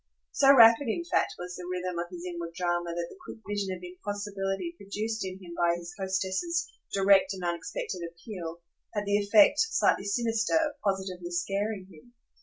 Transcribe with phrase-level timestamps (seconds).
[0.31, 3.71] So rapid in fact was the rhythm of his inward drama that the quick vision
[3.71, 8.61] of impossibility produced in him by his hostess's direct and unexpected appeal
[8.95, 12.15] had the effect, slightly sinister, of positively scaring him.